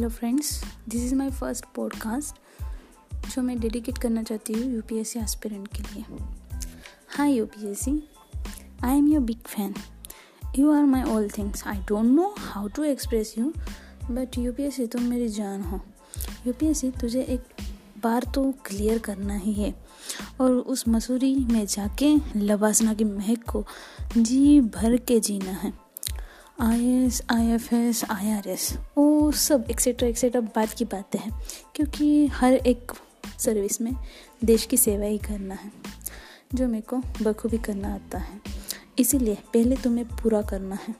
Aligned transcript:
Hello 0.00 0.08
friends 0.08 0.50
this 0.88 1.02
is 1.02 1.14
my 1.14 1.30
first 1.30 1.64
podcast 1.76 2.36
जो 3.30 3.42
मैं 3.42 3.58
dedicate 3.60 3.98
करना 3.98 4.22
चाहती 4.22 4.52
हूँ 4.52 4.62
यूपीएससी 4.74 5.18
एस्पिरेंट 5.18 5.66
के 5.68 5.82
लिए। 5.82 6.04
Hi 7.16 7.32
UPSC 7.32 7.92
I 8.84 8.96
am 8.98 9.08
your 9.08 9.22
big 9.22 9.40
fan 9.46 9.74
you 10.58 10.70
are 10.72 10.84
my 10.84 11.02
all 11.02 11.28
things 11.28 11.66
I 11.66 11.78
don't 11.88 12.06
know 12.06 12.34
how 12.38 12.68
to 12.68 12.84
express 12.84 13.34
you 13.38 13.52
but 14.10 14.38
UPSC 14.38 14.86
तुम 14.86 15.02
मेरी 15.02 15.28
जान 15.28 15.62
हो। 15.62 15.80
यूपीएससी 16.46 16.90
तुझे 16.90 17.22
एक 17.22 17.62
बार 18.04 18.30
तो 18.34 18.50
क्लियर 18.66 18.98
करना 18.98 19.36
ही 19.36 19.52
है। 19.52 19.74
और 20.40 20.50
उस 20.50 20.88
मसूरी 20.88 21.34
में 21.44 21.64
जाके 21.66 22.14
लबासना 22.36 22.94
की 22.94 23.04
महक 23.04 23.44
को 23.50 23.64
जी 24.16 24.60
भर 24.60 24.96
के 24.96 25.20
जीना 25.20 25.52
है। 25.52 25.72
I 26.60 26.86
S 26.94 27.20
I 27.30 27.46
F 27.50 27.74
S 27.74 28.02
I 28.10 28.30
R 28.30 28.48
S 28.48 28.72
वो 28.96 29.30
सब 29.32 29.66
एक्सेट्रा 29.70 30.08
एक्सेट्रा 30.08 30.40
बात 30.56 30.72
की 30.72 30.84
बातें 30.84 31.18
हैं। 31.18 31.30
क्योंकि 31.74 32.26
हर 32.32 32.54
एक 32.54 32.92
सर्विस 33.38 33.80
में 33.80 33.92
देश 34.44 34.66
की 34.66 34.76
सेवा 34.76 35.04
ही 35.04 35.18
करना 35.18 35.54
है, 35.54 35.70
जो 36.54 36.68
मेरे 36.68 36.82
को 36.82 36.96
बखूबी 37.22 37.58
करना 37.58 37.94
आता 37.94 38.18
है। 38.18 38.40
इसीलिए 38.98 39.34
पहले 39.54 39.76
तुम्हें 39.76 40.06
पूरा 40.12 40.42
करना 40.42 40.78
है। 40.86 40.94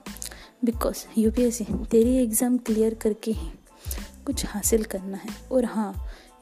Because 0.64 1.05
U 1.19 1.30
P 1.30 1.42
S 1.42 1.59
C 1.59 1.64
तेरी 1.91 2.16
एग्ज़ाम 2.16 2.56
क्लियर 2.58 2.95
करके 2.95 3.33
ही 3.33 3.50
कुछ 4.27 4.47
हासिल 4.47 4.84
करना 4.84 5.16
है। 5.16 5.36
और 5.52 5.64
हाँ 5.64 5.92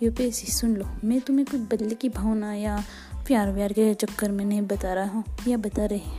यू 0.02 0.12
पी 0.12 0.24
एस 0.24 0.36
सी 0.36 0.52
सुन 0.52 0.76
लो, 0.76 0.86
मैं 1.04 1.20
तुम्हें 1.20 1.46
कुछ 1.46 1.60
बदले 1.72 1.94
की 1.94 2.08
भावना 2.10 2.54
या 2.54 2.82
प्यार 3.26 3.52
व्यार 3.52 3.72
के 3.72 3.92
चक्कर 3.96 4.30
में 4.30 4.44
नहीं 4.44 4.62
बता 4.62 4.94
रहा 4.94 5.10
हूँ, 5.10 5.24
या 5.48 5.56
बता 5.58 5.84
रही 5.86 6.10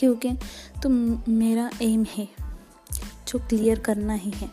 क्योंकि 0.00 0.32
तो 0.82 0.88
मेरा 1.30 1.70
एम 1.82 2.04
है, 2.04 2.28
जो 3.28 3.38
क्लियर 3.38 3.78
करना 3.78 4.12
ही 4.12 4.30
है। 4.30 4.46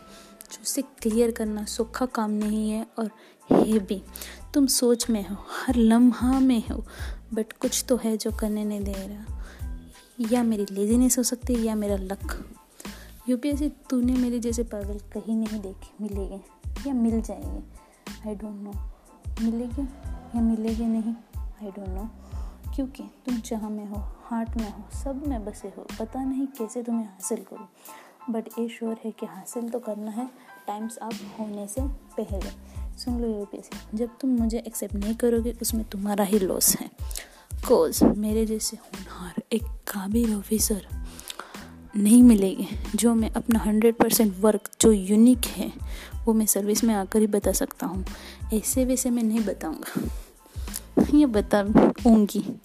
जो 0.52 0.62
उसे 0.62 0.82
क्लियर 0.82 1.30
करना 1.30 1.64
सूखा 1.64 2.06
काम 2.06 2.30
नहीं 2.30 2.70
है 2.70 2.86
और 2.98 3.10
है 3.52 3.78
भी। 3.78 4.02
तुम 4.54 4.66
सोच 4.66 5.10
में 5.10 5.28
हो, 5.28 5.36
हर 5.50 5.76
लम्हा 5.76 6.40
में 6.40 6.62
हो 6.68 6.84
बट 7.34 7.52
कुछ 7.52 7.84
तो 7.88 7.96
है 7.96 8.16
जो 8.16 8.30
करने 8.32 8.64
नहीं 8.64 8.80
दे 8.80 8.92
रहा। 8.92 9.44
या 10.32 10.42
मेरी 10.42 10.66
लेजीनेस 10.70 11.18
हो 11.18 11.22
सकती 11.22 11.54
है 11.54 11.60
या 11.60 11.74
मेरा 11.74 11.96
लक 11.96 12.54
यूपीएससी 13.28 13.68
तूने 13.90 14.12
मेरे 14.12 14.38
जैसे 14.38 14.62
पागल 14.62 14.98
कहीं 15.14 15.36
नहीं 15.36 15.60
देखे, 15.60 16.04
मिलेंगे 16.04 16.40
या 16.88 16.94
मिल 16.94 17.22
जाएँगे। 17.22 18.28
आई 18.28 18.34
डोंट 18.34 18.62
नो 18.62 18.72
मिलेगी 19.44 19.82
या 20.36 20.40
मिलेगी 20.40 20.86
नहीं 20.86 21.14
आई 21.62 21.70
डोंट 21.70 21.88
नो 21.88 22.27
क्योंकि 22.78 23.02
तुम 23.02 23.36
जहाँ 23.36 23.70
में 23.70 23.86
हो, 23.88 23.96
हार्ट 24.24 24.56
में 24.56 24.70
हो, 24.70 24.98
सब 24.98 25.26
में 25.26 25.44
बसे 25.44 25.68
हो, 25.68 25.86
पता 26.00 26.24
नहीं 26.24 26.46
कैसे 26.46 26.82
तुम्हें 26.82 27.04
हासिल 27.04 27.38
करो। 27.38 27.68
बट 28.32 28.44
ये 28.58 28.68
श्योर 28.68 28.96
है 29.04 29.10
कि 29.10 29.26
हासिल 29.26 29.68
तो 29.68 29.78
करना 29.78 30.10
है, 30.10 30.28
टाइम्स 30.66 30.96
अप 30.96 31.12
होने 31.40 31.66
से 31.66 31.80
पहले। 32.20 32.50
सुन 32.98 33.20
लो 33.20 33.28
यूपीएससी 33.28 33.96
जब 33.96 34.08
तुम 34.20 34.30
मुझे 34.30 34.58
एक्सेप्ट 34.58 34.94
नहीं 34.94 35.14
करोगे, 35.14 35.52
उसमें 35.62 35.84
तुम्हारा 35.84 36.24
ही 36.24 36.38
लॉस 36.38 36.76
है। 36.76 36.90
कोज 37.68 38.02
मेरे 38.02 38.46
जैसे 38.46 38.76
होनहार 38.76 39.42
एक 39.52 39.62
काबिल 39.62 40.34
ऑफिसर 40.34 40.86
नहीं 41.96 42.22
मिलेगी, 42.22 42.68
जो 42.94 43.14
मैं 43.14 43.30
अपना 43.30 43.58
हंड्रेड 43.58 43.94
परसेंट 43.94 44.34
वर्क 44.40 44.70
जो 44.80 44.92
यूनिक 44.92 45.46
है, 45.46 45.72
वो 46.24 46.32
मैं 46.32 46.46
सर्विस 46.46 46.84
में 46.84 46.94
आकर 46.94 47.18
ही 47.18 47.26
बता 47.26 47.52
सकता 47.52 47.86
हूँ। 47.86 48.04
ऐसे 48.54 48.84
वैसे 48.84 49.10
मैं 49.10 49.22
नहीं 49.22 49.44
बताऊँगा। 49.44 50.08
ये 51.14 51.26
बताऊँगी 51.26 52.60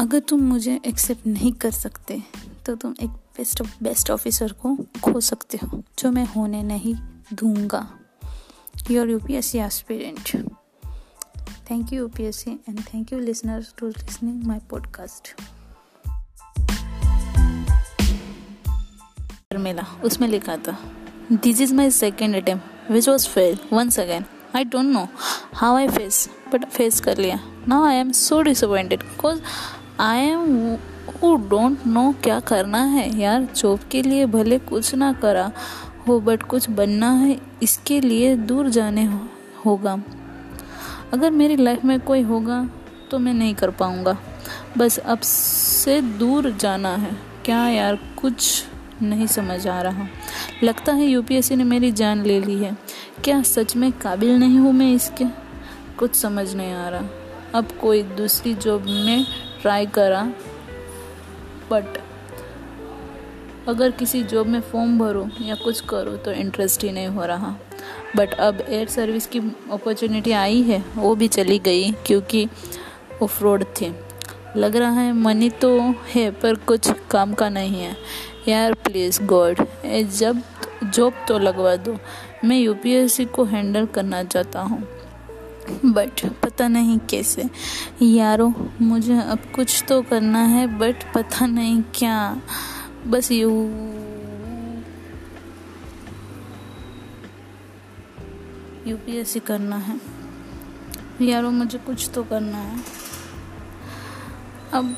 अगर 0.00 0.18
तुम 0.18 0.40
मुझे 0.40 0.80
एक्सेप्ट 0.86 1.26
नहीं 1.26 1.52
कर 1.52 1.70
सकते 1.70 2.22
तो 2.66 2.74
तुम 2.74 2.94
एक 3.02 3.08
बेस्ट 3.08 3.60
ऑफ़ 3.60 3.76
बेस्ट 3.82 4.10
ऑफिसर 4.10 4.52
को 4.52 4.76
खो 4.76 5.20
सकते 5.20 5.58
हो, 5.64 5.82
जो 5.98 6.10
मैं 6.10 6.24
होने 6.24 6.62
नहीं 6.62 6.94
दूँगा। 7.32 7.98
Your 8.90 9.10
U 9.10 9.18
P 9.18 9.34
S 9.34 9.46
C 9.46 9.58
aspirant 9.58 10.48
thank 11.70 11.92
you 11.92 11.98
U 11.98 12.08
P 12.08 12.22
S 12.22 12.36
C 12.36 12.50
and 12.50 12.80
thank 12.80 13.12
you 13.12 13.18
listeners 13.18 13.74
to 13.78 13.88
listening 13.88 14.44
my 14.44 14.58
podcast 14.58 15.42
मिला 19.54 20.00
उसमें 20.04 20.28
लिखा 20.28 20.56
था 20.56 20.92
this 21.32 21.60
is 21.60 21.74
my 21.74 21.90
second 21.90 22.36
attempt 22.36 22.90
which 22.90 23.08
was 23.08 23.28
fail 23.28 23.58
once 23.72 24.00
again 24.00 24.24
I 24.56 24.64
don't 24.64 24.86
know 24.86 25.06
how 25.54 25.76
I 25.76 25.88
face 25.88 26.28
but 26.52 26.64
face 26.66 27.00
कर 27.00 27.18
लिया. 27.18 27.38
Now 27.68 27.84
I 27.84 27.96
am 27.96 28.10
so 28.12 28.40
disappointed 28.42 29.02
because 29.02 29.40
I 30.00 30.18
am 30.20 30.76
वो 31.22 31.34
don't 31.48 31.86
know 31.86 32.12
क्या 32.24 32.38
करना 32.40 32.82
है. 32.84 33.08
यार 33.20 33.48
जॉब 33.56 33.80
के 33.90 34.02
लिए 34.02 34.26
भले 34.26 34.58
कुछ 34.58 34.94
ना 34.94 35.12
करा 35.12 35.50
हो 36.08 36.18
बट 36.20 36.42
कुछ 36.42 36.68
बनना 36.70 37.10
है 37.12 37.38
इसके 37.62 38.00
लिए 38.00 38.34
दूर 38.36 38.68
जाने 38.68 39.04
हो, 39.04 39.20
होगा. 39.66 39.98
अगर 41.12 41.30
मेरी 41.30 41.56
लाइफ 41.56 41.84
में 41.84 41.98
कोई 42.00 42.22
होगा 42.22 42.68
तो 43.10 43.18
मैं 43.18 43.34
नहीं 43.34 43.54
कर 43.54 43.70
पाऊँगा. 43.70 44.16
बस 44.78 44.98
अब 44.98 45.20
से 45.20 46.00
दूर 46.00 46.50
जाना 46.50 46.94
है. 46.96 47.16
क्या 47.44 47.66
यार 47.68 47.98
कुछ 48.20 48.64
नहीं 49.02 49.26
समझ 49.26 49.66
आ 49.66 49.80
रहा. 49.82 50.06
लगता 50.62 50.92
है 50.92 51.06
यूपीएससी 51.06 51.56
ने 51.56 51.64
मेरी 51.64 51.90
जान 51.92 52.22
ले 52.24 52.38
ली 52.40 52.58
है. 52.58 52.76
क्या 53.24 53.42
सच 53.42 53.74
में 53.76 53.90
काबिल 53.92 54.30
नहीं 54.38 54.58
हूँ 54.58 54.72
मैं 54.72 54.92
इसके? 54.94 55.24
कुछ 55.98 56.14
समझ 56.14 56.54
नहीं 56.54 56.72
आ 56.72 56.88
रहा। 56.88 57.08
अब 57.54 57.68
कोई 57.80 58.02
दूसरी 58.02 58.54
जॉब 58.54 58.86
में 58.86 59.26
ट्राई 59.62 59.86
करा। 59.86 60.22
बट 61.70 61.98
अगर 63.68 63.90
किसी 63.90 64.22
जॉब 64.22 64.46
में 64.46 64.60
फॉर्म 64.60 64.98
भरो 64.98 65.28
या 65.40 65.54
कुछ 65.54 65.80
करो 65.80 66.16
तो 66.16 66.32
इंटरेस्ट 66.32 66.84
ही 66.84 66.92
नहीं 66.92 67.08
हो 67.08 67.24
रहा। 67.24 67.54
बट 68.16 68.34
अब 68.34 68.64
एयर 68.68 68.88
सर्विस 68.88 69.26
की 69.26 69.38
अपॉर्चुनिटी 69.72 70.32
आई 70.32 70.62
है, 70.62 70.84
वो 70.96 71.14
भी 71.14 71.28
चली 71.28 71.58
गई 71.58 71.90
क्योंकि 72.06 72.44
वो 73.20 73.26
फ्रॉड 73.26 73.64
थे। 73.80 73.92
लग 74.56 74.76
रहा 74.76 74.90
है 74.90 75.12
मनी 75.12 75.50
तो 75.50 75.78
है 76.08 76.30
पर 76.30 76.54
कुछ 76.54 76.90
काम 77.10 77.34
का 77.34 77.48
नहीं 77.48 77.82
है। 77.82 77.96
यार 78.48 78.74
प्लीज़ 78.74 79.22
गॉड 79.22 79.66
जब 80.10 80.42
जॉब 80.82 81.12
तो 81.28 81.38
लगवा 81.38 81.76
दो। 81.76 81.98
मैं 82.44 82.58
यूपीएससी 82.58 83.24
को 83.24 83.44
हैंडल 83.44 83.86
करना 83.86 84.24
चाहता 84.24 84.60
हूँ। 84.60 84.88
बट 85.84 86.26
पता 86.42 86.68
नहीं 86.68 86.98
कैसे। 86.98 87.50
यारो, 88.02 88.52
मुझे 88.82 89.18
अब 89.18 89.38
कुछ 89.54 89.84
तो 89.88 90.02
करना 90.02 90.38
है 90.38 90.78
बट 90.78 91.12
पता 91.14 91.46
नहीं 91.46 91.82
क्या। 91.94 92.42
बस 93.06 93.32
यू। 93.32 93.50
यूपीएससी 98.86 99.40
करना 99.40 99.76
है। 99.76 100.00
यारो, 101.22 101.50
मुझे 101.50 101.78
कुछ 101.78 102.10
तो 102.14 102.24
करना 102.24 102.58
है। 102.58 102.78
अब 104.72 104.96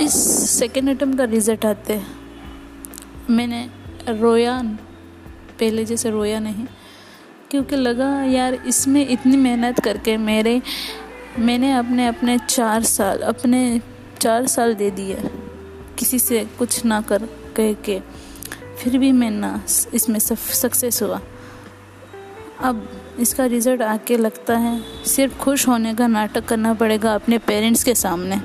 इस 0.00 0.12
सेकेंड 0.50 0.88
आइटम 0.88 1.16
का 1.16 1.24
रिज़ल्ट 1.24 1.64
आते 1.66 2.02
मैंने 3.30 3.70
रोया 4.08 4.62
पहले 5.60 5.84
जैसे 5.84 6.10
रोया 6.10 6.38
नहीं। 6.38 6.66
क्योंकि 7.50 7.76
लगा, 7.76 8.22
यार, 8.22 8.54
इसमें 8.54 9.08
इतनी 9.08 9.36
मेहनत 9.36 9.80
करके 9.80 10.16
मेरे, 10.16 10.62
मैंने 11.38 11.72
अपने 11.72 12.06
अपने 12.06 12.38
चार 12.38 12.82
साल, 12.82 13.18
अपने 13.18 13.80
चार 14.20 14.46
साल 14.46 14.74
दे 14.74 14.90
दिए। 14.90 15.16
किसी 15.98 16.18
से 16.18 16.44
कुछ 16.58 16.84
ना 16.84 17.00
कर, 17.00 17.22
कह 17.56 17.72
के। 17.72 18.00
फिर 18.78 18.98
भी 18.98 19.12
मैं 19.12 19.30
ना 19.30 19.62
इसमें 19.94 20.18
सक्सेस 20.18 21.02
हुआ। 21.02 21.20
अब 22.60 23.02
इसका 23.18 23.46
रिज़ल्ट 23.46 23.82
आके 23.82 24.16
लगता 24.16 24.56
है, 24.56 25.04
सिर्फ़ 25.04 25.38
खुश 25.38 25.68
होने 25.68 25.94
का 25.94 26.06
नाटक 26.06 26.44
करना 26.44 26.74
पड़ेगा 26.74 27.14
अपने 27.14 27.38
पेरेंट्स 27.38 27.84
के 27.84 27.94
सामने। 27.94 28.40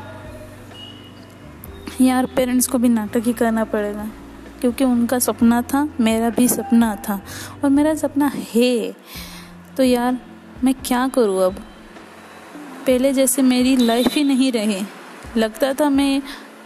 यार 2.06 2.26
पेरेंट्स 2.26 2.68
को 2.68 2.78
भी 2.78 2.90
नाटक 2.90 3.22
ही 3.26 3.34
करना 3.34 3.64
पड़ेगा। 3.64 4.12
क्योंकि 4.62 4.84
उनका 4.84 5.20
सपना 5.20 5.62
था, 5.62 5.90
मेरा 6.00 6.30
भी 6.30 6.48
सपना 6.48 6.96
था। 6.96 7.22
और 7.64 7.70
मेरा 7.70 7.96
सपना 7.96 8.32
है। 8.36 8.96
तो 9.78 9.84
यार, 9.84 10.20
मैं 10.64 10.74
क्या 10.74 11.08
करूँ 11.08 11.44
अब? 11.44 11.54
पहले 12.86 13.14
जैसे 13.14 13.42
मेरी 13.42 13.78
लाइफ 13.78 14.14
ही 14.14 14.24
नहीं 14.24 14.52
रही। 14.52 14.86
लगता 15.38 15.74
था 15.74 15.90
मैं 15.90 16.22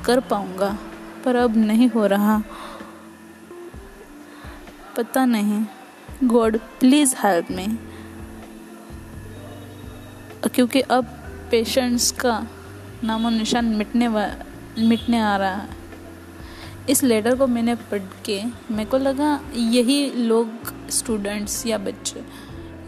कर 0.06 0.20
पाऊँगा, 0.20 0.78
पर 1.26 1.36
अब 1.36 1.58
नहीं 1.58 1.90
हो 1.90 2.06
रहा। 2.06 2.44
पता 4.98 5.26
नहीं। 5.26 5.66
गॉड 6.24 6.58
प्लीज़ 6.58 7.16
हेल्प 7.18 7.52
मी 7.52 7.80
क्योंकि 10.56 10.82
अब 10.82 11.06
पेशेंट्स 11.52 12.12
का 12.12 12.48
नामो 13.04 13.30
निशान 13.30 13.66
मिटने 13.66 14.08
वा 14.08 14.32
मिटने 14.80 15.20
आ 15.22 15.38
रहा 15.38 15.56
है। 15.56 15.83
इस 16.90 17.04
लेटर 17.04 17.36
को 17.36 17.48
मैंने 17.48 17.76
पढ़ 17.76 18.02
के 18.26 18.44
मेरे 18.72 18.86
को 18.86 18.98
लगा 18.98 19.42
यही 19.56 20.10
लोग 20.10 20.74
स्टूडेंट्स 20.90 21.66
या 21.68 21.78
बच्चे 21.78 22.24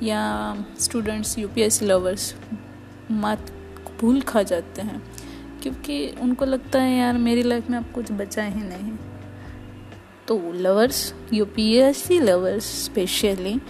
या 0.05 0.23
स्टूडेंट्स 0.79 1.37
यूपीएससी 1.39 1.85
लवर्स 1.85 2.35
मात 3.11 3.51
भूल 4.01 4.21
खा 4.21 4.43
जाते 4.43 4.81
हैं। 4.81 5.01
क्योंकि 5.63 6.15
उनको 6.21 6.45
लगता 6.45 6.81
है 6.81 6.97
यार 6.97 7.17
मेरी 7.17 7.43
लाइफ 7.43 7.69
में 7.69 7.77
अब 7.77 7.85
कुछ 7.95 8.11
बचा 8.11 8.43
ही 8.43 8.61
नहीं। 8.61 8.91
तो 10.27 10.51
lovers 10.53 11.13
U 11.33 11.45
P 11.45 11.81
lovers 12.11 12.85
specially 12.85 13.61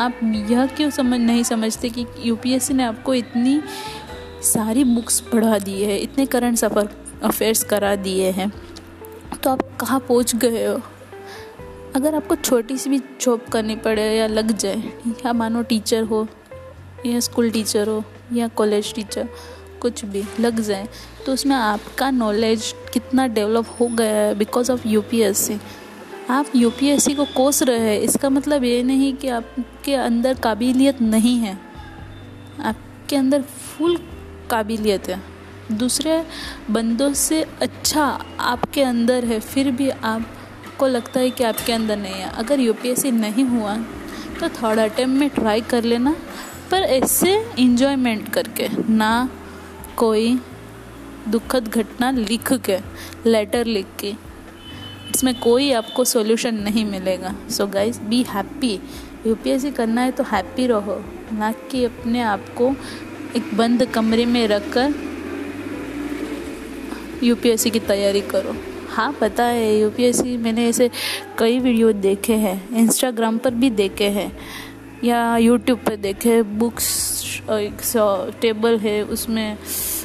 आप 0.00 0.20
यह 0.50 0.66
क्यों 0.66 0.90
समझ, 0.90 1.20
नहीं 1.20 1.42
समझते 1.42 1.88
कि 1.88 2.06
यू 2.24 2.36
पी 2.36 2.52
एस 2.52 2.64
सी 2.64 2.74
ने 2.74 2.82
आपको 2.82 3.14
इतनी 3.14 3.62
सारी 4.42 4.84
बुक्स 4.84 5.20
पढ़ा 5.20 5.58
दी 5.58 5.82
है, 5.82 5.98
इतने 5.98 6.26
करंट 6.26 6.56
सफ़र 6.56 6.88
अफेयर्स 7.22 7.62
करा 7.62 7.96
दिए 7.96 8.30
हैं? 8.30 8.52
तो 9.48 9.52
आप 9.52 9.60
कहाँ 9.80 9.98
पहुँच 10.00 10.34
गए 10.36 10.64
हो? 10.66 10.80
अगर 11.96 12.14
आपको 12.14 12.36
छोटी 12.36 12.76
सी 12.78 12.90
भी 12.90 12.98
जॉब 13.20 13.40
करनी 13.52 13.76
पड़े 13.76 14.02
या 14.16 14.26
लग 14.26 14.50
जाए, 14.52 14.82
या 15.26 15.32
मानो 15.32 15.62
टीचर 15.62 16.02
हो, 16.02 16.26
या 17.06 17.20
स्कूल 17.20 17.50
टीचर 17.50 17.88
हो, 17.88 18.04
या 18.32 18.48
कॉलेज 18.48 18.94
टीचर 18.94 19.28
कुछ 19.82 20.04
भी 20.04 20.24
लग 20.40 20.60
जाए 20.60 20.88
तो 21.26 21.32
उसमें 21.32 21.56
आपका 21.56 22.10
नॉलेज 22.10 22.74
कितना 22.92 23.26
डेवलप 23.26 23.66
हो 23.80 23.86
गया 23.86 24.16
है 24.16 24.34
बिकॉज़ 24.34 24.72
ऑफ़ 24.72 24.88
यू 24.88 25.02
आप 26.30 26.46
यू 26.56 26.70
को 27.08 27.24
कोस 27.24 27.62
रहे 27.62 27.78
हैं, 27.78 28.00
इसका 28.00 28.30
मतलब 28.30 28.64
ये 28.64 28.82
नहीं 28.82 29.12
कि 29.14 29.28
आपके 29.28 29.94
अंदर 29.94 30.34
काबिलियत 30.34 31.00
नहीं 31.00 31.36
है। 31.38 31.58
आपके 32.60 33.16
अंदर 33.16 33.42
फुल 33.42 33.96
काबिलियत 34.50 35.08
है। 35.08 35.37
दूसरे 35.70 36.22
बंदों 36.70 37.12
से 37.14 37.42
अच्छा 37.62 38.04
आपके 38.40 38.82
अंदर 38.82 39.24
है, 39.24 39.38
फिर 39.40 39.70
भी 39.70 39.88
आपको 39.90 40.86
लगता 40.86 41.20
है 41.20 41.30
कि 41.30 41.44
आपके 41.44 41.72
अंदर 41.72 41.96
नहीं 41.96 42.14
है। 42.14 42.30
अगर 42.34 42.60
यूपीएससी 42.60 43.10
नहीं 43.10 43.44
हुआ 43.46 43.76
तो 44.40 44.48
थर्ड 44.50 44.78
अटैम्प्ट 44.80 45.20
में 45.20 45.28
ट्राई 45.30 45.60
कर 45.62 45.84
लेना, 45.84 46.14
पर 46.70 46.82
ऐसे 46.82 47.34
इंजॉयमेंट 47.58 48.28
करके, 48.28 48.68
ना 48.88 49.28
कोई 49.96 50.38
दुखद 51.28 51.68
घटना 51.68 52.10
लिख 52.10 52.52
के 52.60 52.78
लेटर 53.26 53.66
लिख 53.66 53.86
के, 54.00 54.14
इसमें 55.10 55.34
कोई 55.40 55.70
आपको 55.72 56.04
सॉल्यूशन 56.04 56.54
नहीं 56.56 56.84
मिलेगा। 56.84 57.34
So 57.50 57.66
guys 57.66 58.00
be 58.00 58.22
happy 58.28 58.72
UPSC 59.26 59.70
करना 59.70 60.02
है 60.02 60.10
तो 60.10 60.24
हैप्पी 60.24 60.66
रहो। 60.66 61.02
ना 61.32 61.52
कि 61.70 61.84
अपने 61.84 62.22
आप 62.22 62.44
को 62.58 62.74
एक 63.36 63.54
बंद 63.56 63.84
कमरे 63.86 64.26
में 64.26 64.46
रखकर 64.48 64.94
यूपीएससी 67.22 67.70
की 67.70 67.80
तैयारी 67.80 68.20
करो। 68.22 68.54
हाँ 68.90 69.12
पता 69.12 69.44
है, 69.44 69.78
यूपीएससी 69.80 70.36
मैंने 70.36 70.68
ऐसे 70.68 70.90
कई 71.38 71.58
वीडियो 71.60 71.92
देखे 71.94 72.34
हैं 72.36 72.76
इंस्टाग्राम 72.76 73.38
पर 73.38 73.54
भी 73.54 73.70
देखे 73.72 74.08
हैं, 74.10 74.32
या 75.04 75.36
यूट्यूब 75.36 75.78
पर 75.78 75.96
देखे 75.98 76.42
बुक्स 76.42 77.40
एक 77.50 77.82
टेबल 78.40 78.78
है, 78.78 79.02
उसमें 79.04 79.56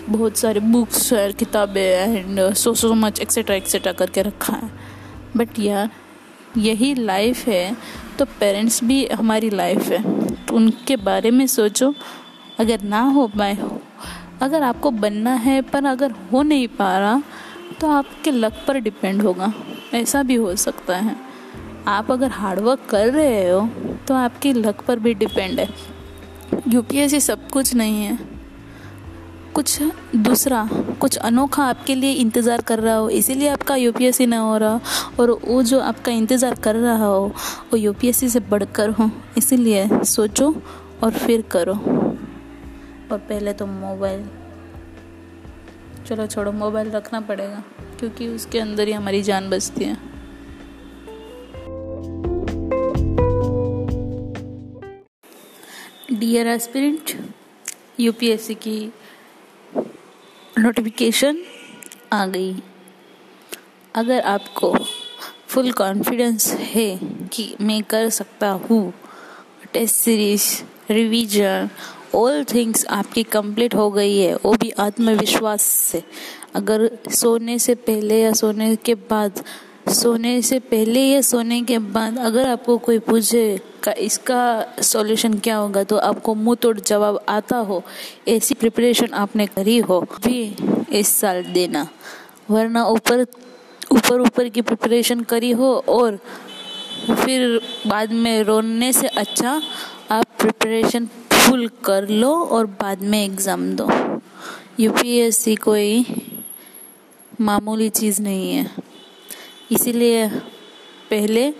बहुत 0.09 0.37
सारे 0.37 0.59
बुक्स 0.59 1.11
और 1.13 1.31
किताबें 1.31 1.81
and 1.81 2.39
so 2.53 2.73
so 2.73 2.93
much 2.95 3.19
etcetera 3.19 3.55
etcetera 3.55 3.91
करके 3.93 4.21
रखा 4.21 4.53
है। 4.53 4.69
बट 5.37 5.59
यार, 5.59 5.89
यही 6.57 6.93
लाइफ 6.95 7.47
है 7.47 7.75
तो 8.19 8.25
पेरेंट्स 8.39 8.83
भी 8.83 9.05
हमारी 9.07 9.49
लाइफ 9.49 9.87
है 9.87 10.01
तो 10.37 10.55
उनके 10.55 10.95
बारे 10.97 11.31
में 11.31 11.45
सोचो, 11.47 11.93
अगर 12.59 12.81
ना 12.83 13.01
हो 13.03 13.27
पाए 13.29 13.53
अगर 14.41 14.63
आपको 14.63 14.91
बनना 14.91 15.33
है 15.35 15.61
पर 15.63 15.85
अगर 15.85 16.11
हो 16.31 16.41
नहीं 16.43 16.67
पा 16.69 16.97
रहा 16.97 17.21
तो 17.81 17.89
आपके 17.89 18.31
लक 18.31 18.63
पर 18.67 18.79
डिपेंड 18.79 19.21
होगा। 19.21 19.51
ऐसा 19.93 20.23
भी 20.23 20.35
हो 20.35 20.55
सकता 20.57 20.97
है। 20.97 21.15
आप 21.87 22.11
अगर 22.11 22.29
हार्डवर्क 22.31 22.85
कर 22.89 23.09
रहे 23.09 23.49
हो 23.49 23.67
तो 24.07 24.13
आपकी 24.15 24.53
लक 24.53 24.81
पर 24.81 24.99
भी 24.99 25.13
डिपेंड 25.15 25.59
है। 25.59 25.67
यूपीएससी 26.67 27.19
सब 27.19 27.49
कुछ 27.49 27.73
नहीं 27.75 28.03
है। 28.03 28.17
कुछ 29.55 29.81
दूसरा, 30.17 30.67
कुछ 31.01 31.17
अनोखा 31.17 31.63
आपके 31.63 31.95
लिए 31.95 32.11
इंतज़ार 32.13 32.61
कर 32.61 32.79
रहा 32.79 32.95
हो, 32.95 33.09
इसीलिए 33.09 33.47
आपका 33.49 33.75
यूपीएससी 33.75 34.25
ना 34.25 34.39
हो 34.39 34.57
रहा। 34.57 34.79
और 35.19 35.31
वो 35.43 35.61
जो 35.63 35.79
आपका 35.81 36.11
इंतज़ार 36.11 36.55
कर 36.55 36.75
रहा 36.75 37.05
हो, 37.05 37.25
वो 37.71 37.77
यूपीएससी 37.77 38.29
से 38.29 38.39
बढ़कर 38.41 38.89
हो। 38.89 39.09
इसीलिए 39.37 40.03
सोचो 40.05 40.53
और 41.03 41.11
फिर 41.13 41.41
करो। 41.51 41.73
और 43.11 43.17
पहले 43.19 43.53
तो 43.53 43.65
मोबाइल, 43.65 44.25
चलो 46.07 46.27
छोड़ो, 46.27 46.51
मोबाइल 46.51 46.89
रखना 46.91 47.21
पड़ेगा, 47.21 47.63
क्योंकि 47.99 48.27
उसके 48.27 48.59
अंदर 48.59 48.87
ही 48.87 48.93
हमारी 48.93 49.21
जान 49.23 49.49
बचती 49.49 49.83
है। 49.83 49.97
डियर 56.13 56.47
एस्पिरेंट 56.47 57.11
यूपीएससी 57.99 58.55
की 58.55 58.91
नोटिफिकेशन 60.59 61.43
आ 62.13 62.25
गई। 62.25 62.55
अगर 63.95 64.21
आपको 64.21 64.73
फुल 65.47 65.71
कॉन्फिडेंस 65.71 66.51
है 66.53 66.99
कि 67.33 67.55
मैं 67.61 67.81
कर 67.83 68.09
सकता 68.09 68.49
हूँ 68.49 68.93
test 69.73 69.95
series 69.95 70.47
revision 70.89 71.69
all 72.15 72.43
things 72.43 72.85
आपकी 72.91 73.23
कंप्लीट 73.25 73.75
हो 73.75 73.89
गई 73.91 74.17
है, 74.17 74.33
वो 74.35 74.53
भी 74.53 74.69
आत्मविश्वास 74.79 75.61
से। 75.61 76.03
अगर 76.55 76.89
सोने 77.11 77.57
से 77.59 77.75
पहले 77.77 78.19
या 78.21 78.31
सोने 78.33 78.75
के 78.75 78.95
बाद, 78.95 79.43
सोने 79.91 80.41
से 80.41 80.59
पहले 80.61 80.99
या 81.01 81.21
सोने 81.21 81.61
के 81.61 81.77
बाद 81.77 82.17
अगर 82.19 82.47
आपको 82.49 82.77
कोई 82.77 82.99
पूछे 82.99 83.59
का 83.83 83.91
इसका 83.99 84.41
सॉल्यूशन 84.81 85.33
क्या 85.37 85.55
होगा 85.55 85.83
तो 85.83 85.97
आपको 85.99 86.35
मुँह 86.35 86.55
तोड़ 86.55 86.79
जवाब 86.79 87.19
आता 87.29 87.57
हो, 87.57 87.81
ऐसी 88.27 88.53
प्रिपरेशन 88.53 89.13
आपने 89.13 89.45
करी 89.47 89.77
हो 89.79 89.99
भी 90.17 90.55
इस 90.91 91.07
साल 91.11 91.43
देना। 91.53 91.87
वरना 92.51 92.85
ऊपर 92.87 93.25
ऊपर 93.91 94.21
ऊपर 94.21 94.49
की 94.49 94.61
प्रिपरेशन 94.61 95.21
करी 95.23 95.51
हो 95.51 95.73
और 95.89 96.17
फिर 97.09 97.59
बाद 97.87 98.11
में 98.13 98.43
रोने 98.43 98.91
से 98.93 99.07
अच्छा 99.07 99.61
आप 100.11 100.25
प्रिपरेशन 100.39 101.07
फुल 101.43 101.67
कर 101.85 102.07
लो 102.09 102.33
और 102.45 102.65
बाद 102.81 103.01
में 103.01 103.23
एग्ज़ाम 103.23 103.71
दो। 103.75 103.89
यूपीएससी 104.79 105.55
कोई 105.55 106.05
मामूली 107.41 107.89
चीज़ 107.89 108.21
नहीं 108.21 108.51
है। 108.53 108.69
इसीलिए 109.71 110.27
पहले 111.09 111.53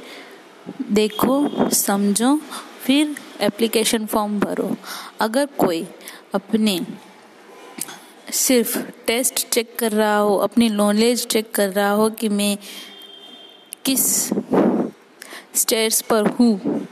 देखो, 0.92 1.70
समझो, 1.70 2.36
फिर 2.84 3.16
एप्लीकेशन 3.42 4.06
फॉर्म 4.06 4.40
भरो। 4.40 4.76
अगर 5.22 5.46
कोई 5.60 5.86
अपने 6.34 6.80
सिर्फ़ 8.34 8.78
टेस्ट 9.08 9.48
चेक 9.50 9.76
कर 9.80 9.92
रहा 9.92 10.18
हो, 10.18 10.36
अपनी 10.38 10.70
नॉलेज 10.70 11.26
चेक 11.28 11.52
कर 11.56 11.70
रहा 11.70 11.92
हो 11.92 12.10
कि 12.10 12.30
मैं 12.30 12.58
किस 13.86 14.06
स्टेट्स 15.56 16.02
पर 16.02 16.28
हूँ, 16.30 16.86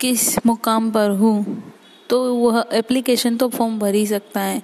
किस 0.00 0.46
मुकाम 0.46 0.90
पर 0.90 1.10
हूँ 1.10 1.71
तो 2.12 2.34
वह 2.34 2.64
एप्लीकेशन 2.72 3.36
तो 3.36 3.48
फॉर्म 3.48 3.78
भर 3.78 3.94
ही 3.94 4.06
सकता 4.06 4.40
है। 4.40 4.62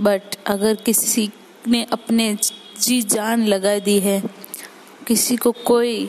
बट 0.00 0.36
अगर 0.46 0.74
किसी 0.76 1.28
ने 1.68 1.82
अपने 1.92 2.34
जी 2.80 3.00
जान 3.04 3.44
लगा 3.46 3.78
दी 3.78 3.98
है, 4.00 4.22
किसी 5.06 5.36
को 5.36 5.52
कोई 5.64 6.04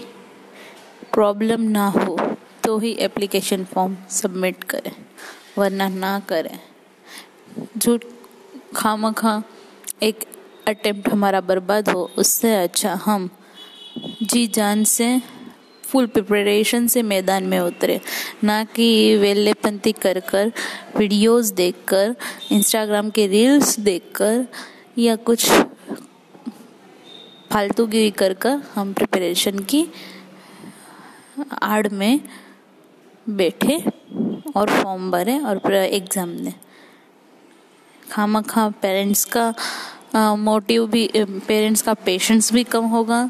प्रॉब्लम 1.13 1.61
ना 1.61 1.87
हो 1.87 2.17
तो 2.63 2.77
ही 2.79 2.91
एप्लीकेशन 3.01 3.63
फॉर्म 3.65 3.95
सबमिट 4.11 4.63
करें, 4.63 4.91
वरना 5.57 5.87
ना 5.89 6.19
करें। 6.29 6.59
झूठ 7.77 8.05
खाम 8.75 9.11
खा 9.11 9.41
एक 10.03 10.25
अटेम्प्ट 10.67 11.09
हमारा 11.09 11.41
बर्बाद 11.41 11.89
हो, 11.89 12.09
उससे 12.17 12.55
अच्छा 12.55 12.93
हम 13.05 13.29
जी 14.23 14.45
जान 14.47 14.83
से 14.83 15.19
फुल 15.91 16.05
प्रिपरेशन 16.07 16.87
से 16.87 17.01
मैदान 17.03 17.43
में 17.43 17.59
उतरे। 17.59 17.99
ना 18.43 18.63
कि 18.65 19.15
वेल्लेपंती 19.17 19.91
कर 19.93 20.19
कर 20.29 20.51
वीडियोस 20.97 21.51
देखकर 21.53 22.15
इंस्टाग्राम 22.51 23.09
के 23.09 23.27
रील्स 23.27 23.79
देखकर, 23.79 24.45
या 24.97 25.15
कुछ 25.15 25.49
फालतूगिरी 27.51 28.11
कर 28.11 28.33
कर 28.35 28.61
हम 28.75 28.93
प्रिपरेशन 28.93 29.59
की 29.69 29.85
आड़ 31.61 31.87
में 31.89 32.19
बैठे 33.27 33.77
और 34.55 34.69
फॉर्म 34.71 35.09
भरे 35.11 35.37
और 35.39 35.75
एग्ज़ाम 35.75 36.35
दें 36.35 36.53
खामा 38.03 38.41
खा 38.41 38.67
पेरेंट्स 38.81 39.23
का 39.25 39.53
मोटिव 40.15 40.85
भी 40.87 41.09
पेरेंट्स 41.17 41.81
का 41.81 41.93
पेशेंस 42.05 42.51
भी 42.53 42.63
कम 42.63 42.85
होगा। 42.85 43.29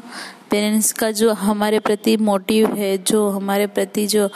पेरेंट्स 0.50 0.92
का 0.92 1.10
जो 1.10 1.32
हमारे 1.34 1.78
प्रति 1.78 2.16
मोटिव 2.16 2.74
है, 2.74 2.96
जो 2.98 3.28
हमारे 3.30 3.66
प्रति 3.66 4.06
जो 4.06 4.28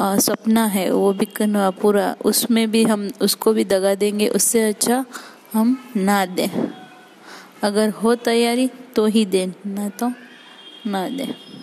सपना 0.00 0.64
है, 0.66 0.90
वो 0.90 1.12
भी 1.12 1.28
पूरा 1.40 2.14
उसमें 2.24 2.70
भी 2.70 2.84
हम 2.84 3.08
उसको 3.22 3.52
भी 3.52 3.64
दगा 3.64 3.94
देंगे, 3.94 4.28
उससे 4.28 4.62
अच्छा 4.62 5.04
हम 5.52 5.76
ना 5.96 6.24
दें। 6.26 6.48
अगर 7.62 7.90
हो 7.92 8.14
तैयारी 8.14 8.68
तो 8.96 9.06
ही 9.06 9.24
दें, 9.26 9.52
ना 9.66 9.88
तो 9.90 10.12
ना 10.86 11.08
दें। 11.08 11.53